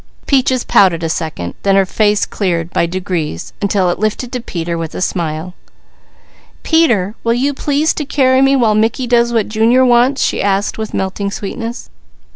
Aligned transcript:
Peaches 0.25 0.63
pouted 0.63 1.03
a 1.03 1.09
second, 1.09 1.53
then 1.61 1.75
her 1.75 1.85
face 1.85 2.25
cleared 2.25 2.71
by 2.73 2.87
degrees, 2.87 3.53
until 3.61 3.91
it 3.91 3.99
lifted 3.99 4.31
to 4.31 4.39
Peter 4.41 4.75
with 4.75 4.95
a 4.95 4.99
smile. 4.99 5.53
"Peter, 6.63 7.13
will 7.23 7.35
you 7.35 7.53
please 7.53 7.93
to 7.93 8.03
carry 8.03 8.41
me 8.41 8.55
while 8.55 8.73
Mickey 8.73 9.05
does 9.05 9.31
what 9.31 9.47
Junior 9.47 9.85
wants?" 9.85 10.23
she 10.23 10.41
asked 10.41 10.79
with 10.79 10.95
melting 10.95 11.29
sweetness. 11.29 11.91